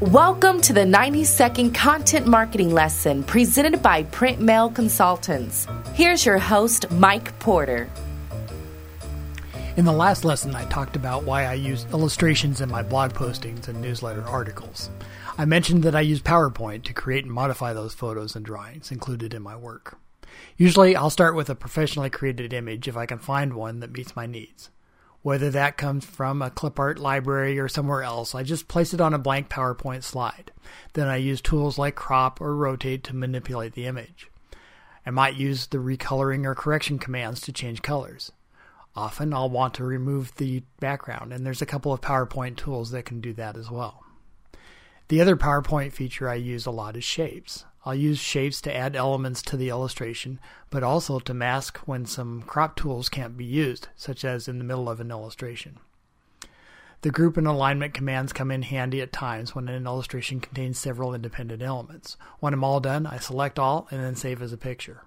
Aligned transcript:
Welcome 0.00 0.60
to 0.62 0.72
the 0.72 0.84
90 0.84 1.22
second 1.22 1.72
content 1.72 2.26
marketing 2.26 2.74
lesson 2.74 3.22
presented 3.22 3.80
by 3.80 4.02
Print 4.02 4.40
Mail 4.40 4.68
Consultants. 4.68 5.68
Here's 5.92 6.26
your 6.26 6.36
host, 6.36 6.90
Mike 6.90 7.38
Porter. 7.38 7.88
In 9.76 9.84
the 9.84 9.92
last 9.92 10.24
lesson, 10.24 10.52
I 10.56 10.64
talked 10.64 10.96
about 10.96 11.22
why 11.22 11.44
I 11.44 11.54
use 11.54 11.86
illustrations 11.92 12.60
in 12.60 12.68
my 12.68 12.82
blog 12.82 13.12
postings 13.12 13.68
and 13.68 13.80
newsletter 13.80 14.24
articles. 14.24 14.90
I 15.38 15.44
mentioned 15.44 15.84
that 15.84 15.94
I 15.94 16.00
use 16.00 16.20
PowerPoint 16.20 16.82
to 16.86 16.92
create 16.92 17.24
and 17.24 17.32
modify 17.32 17.72
those 17.72 17.94
photos 17.94 18.34
and 18.34 18.44
drawings 18.44 18.90
included 18.90 19.32
in 19.32 19.42
my 19.42 19.54
work. 19.54 19.96
Usually, 20.56 20.96
I'll 20.96 21.08
start 21.08 21.36
with 21.36 21.48
a 21.48 21.54
professionally 21.54 22.10
created 22.10 22.52
image 22.52 22.88
if 22.88 22.96
I 22.96 23.06
can 23.06 23.20
find 23.20 23.54
one 23.54 23.78
that 23.78 23.92
meets 23.92 24.16
my 24.16 24.26
needs. 24.26 24.70
Whether 25.24 25.48
that 25.52 25.78
comes 25.78 26.04
from 26.04 26.42
a 26.42 26.50
clip 26.50 26.78
art 26.78 26.98
library 26.98 27.58
or 27.58 27.66
somewhere 27.66 28.02
else, 28.02 28.34
I 28.34 28.42
just 28.42 28.68
place 28.68 28.92
it 28.92 29.00
on 29.00 29.14
a 29.14 29.18
blank 29.18 29.48
PowerPoint 29.48 30.02
slide. 30.02 30.52
Then 30.92 31.08
I 31.08 31.16
use 31.16 31.40
tools 31.40 31.78
like 31.78 31.94
crop 31.94 32.42
or 32.42 32.54
rotate 32.54 33.02
to 33.04 33.16
manipulate 33.16 33.72
the 33.72 33.86
image. 33.86 34.28
I 35.06 35.10
might 35.10 35.36
use 35.36 35.66
the 35.66 35.78
recoloring 35.78 36.44
or 36.44 36.54
correction 36.54 36.98
commands 36.98 37.40
to 37.40 37.54
change 37.54 37.80
colors. 37.80 38.32
Often 38.94 39.32
I'll 39.32 39.48
want 39.48 39.72
to 39.74 39.84
remove 39.84 40.34
the 40.36 40.62
background, 40.78 41.32
and 41.32 41.46
there's 41.46 41.62
a 41.62 41.66
couple 41.66 41.94
of 41.94 42.02
PowerPoint 42.02 42.58
tools 42.58 42.90
that 42.90 43.06
can 43.06 43.22
do 43.22 43.32
that 43.32 43.56
as 43.56 43.70
well. 43.70 44.04
The 45.08 45.22
other 45.22 45.36
PowerPoint 45.36 45.94
feature 45.94 46.28
I 46.28 46.34
use 46.34 46.66
a 46.66 46.70
lot 46.70 46.98
is 46.98 47.04
shapes. 47.04 47.64
I'll 47.84 47.94
use 47.94 48.18
shapes 48.18 48.60
to 48.62 48.74
add 48.74 48.96
elements 48.96 49.42
to 49.42 49.56
the 49.56 49.68
illustration, 49.68 50.40
but 50.70 50.82
also 50.82 51.18
to 51.18 51.34
mask 51.34 51.78
when 51.84 52.06
some 52.06 52.42
crop 52.42 52.76
tools 52.76 53.08
can't 53.08 53.36
be 53.36 53.44
used, 53.44 53.88
such 53.94 54.24
as 54.24 54.48
in 54.48 54.58
the 54.58 54.64
middle 54.64 54.88
of 54.88 55.00
an 55.00 55.10
illustration. 55.10 55.78
The 57.02 57.10
group 57.10 57.36
and 57.36 57.46
alignment 57.46 57.92
commands 57.92 58.32
come 58.32 58.50
in 58.50 58.62
handy 58.62 59.02
at 59.02 59.12
times 59.12 59.54
when 59.54 59.68
an 59.68 59.86
illustration 59.86 60.40
contains 60.40 60.78
several 60.78 61.14
independent 61.14 61.60
elements. 61.60 62.16
When 62.40 62.54
I'm 62.54 62.64
all 62.64 62.80
done, 62.80 63.06
I 63.06 63.18
select 63.18 63.58
all 63.58 63.86
and 63.90 64.02
then 64.02 64.16
save 64.16 64.40
as 64.40 64.54
a 64.54 64.56
picture. 64.56 65.02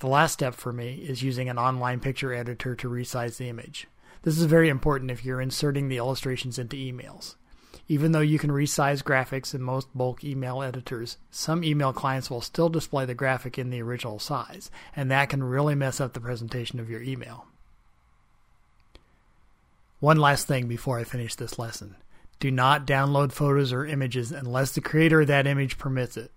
The 0.00 0.06
last 0.06 0.34
step 0.34 0.54
for 0.54 0.70
me 0.70 0.96
is 0.96 1.22
using 1.22 1.48
an 1.48 1.58
online 1.58 2.00
picture 2.00 2.34
editor 2.34 2.76
to 2.76 2.90
resize 2.90 3.38
the 3.38 3.48
image. 3.48 3.86
This 4.20 4.38
is 4.38 4.44
very 4.44 4.68
important 4.68 5.10
if 5.10 5.24
you're 5.24 5.40
inserting 5.40 5.88
the 5.88 5.96
illustrations 5.96 6.58
into 6.58 6.76
emails. 6.76 7.36
Even 7.90 8.12
though 8.12 8.20
you 8.20 8.38
can 8.38 8.50
resize 8.50 9.02
graphics 9.02 9.54
in 9.54 9.62
most 9.62 9.88
bulk 9.96 10.22
email 10.22 10.62
editors, 10.62 11.16
some 11.30 11.64
email 11.64 11.92
clients 11.92 12.30
will 12.30 12.42
still 12.42 12.68
display 12.68 13.06
the 13.06 13.14
graphic 13.14 13.58
in 13.58 13.70
the 13.70 13.80
original 13.80 14.18
size, 14.18 14.70
and 14.94 15.10
that 15.10 15.30
can 15.30 15.42
really 15.42 15.74
mess 15.74 15.98
up 15.98 16.12
the 16.12 16.20
presentation 16.20 16.78
of 16.80 16.90
your 16.90 17.00
email. 17.00 17.46
One 20.00 20.18
last 20.18 20.46
thing 20.46 20.68
before 20.68 20.98
I 20.98 21.04
finish 21.04 21.34
this 21.34 21.58
lesson. 21.58 21.96
Do 22.40 22.50
not 22.50 22.86
download 22.86 23.32
photos 23.32 23.72
or 23.72 23.84
images 23.84 24.30
unless 24.30 24.70
the 24.72 24.80
creator 24.80 25.22
of 25.22 25.26
that 25.26 25.46
image 25.46 25.78
permits 25.78 26.16
it. 26.16 26.30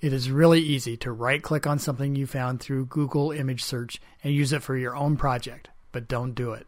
It 0.00 0.12
is 0.12 0.30
really 0.30 0.60
easy 0.60 0.96
to 0.98 1.10
right 1.10 1.42
click 1.42 1.66
on 1.66 1.78
something 1.78 2.14
you 2.14 2.26
found 2.26 2.60
through 2.60 2.86
Google 2.86 3.32
image 3.32 3.64
search 3.64 4.00
and 4.22 4.32
use 4.32 4.52
it 4.52 4.62
for 4.62 4.76
your 4.76 4.94
own 4.94 5.16
project, 5.16 5.68
but 5.90 6.08
don't 6.08 6.34
do 6.34 6.52
it. 6.52 6.66